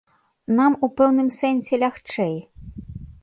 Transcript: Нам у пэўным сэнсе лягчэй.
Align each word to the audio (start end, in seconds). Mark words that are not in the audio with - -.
Нам 0.59 0.77
у 0.87 0.89
пэўным 1.01 1.27
сэнсе 1.39 1.79
лягчэй. 1.83 2.35